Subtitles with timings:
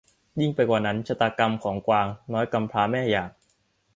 [0.39, 3.29] ยิ่งไปกว่านั้นชะตากรรมของกวางน้อยกำพร้าแม่อย่าง